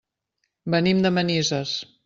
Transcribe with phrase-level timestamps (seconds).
[0.75, 1.79] Venim de Manises.